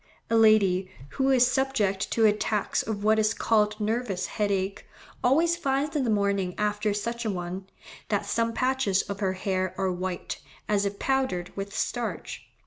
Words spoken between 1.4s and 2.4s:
subject to